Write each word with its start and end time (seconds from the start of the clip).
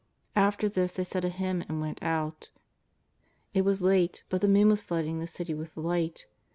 After 0.35 0.67
this 0.67 0.93
they 0.93 1.03
said 1.03 1.23
a 1.25 1.29
hymn 1.29 1.63
and 1.69 1.79
went 1.79 2.01
out. 2.01 2.49
It 3.53 3.61
was 3.63 3.83
late, 3.83 4.23
but 4.29 4.41
the 4.41 4.47
moon 4.47 4.69
was 4.69 4.81
flooding 4.81 5.19
the 5.19 5.27
City 5.27 5.53
with 5.53 5.77
light. 5.77 6.25